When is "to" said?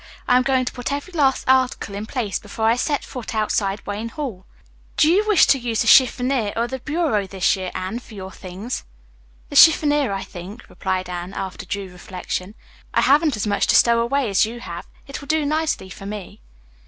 0.65-0.73, 13.67-13.75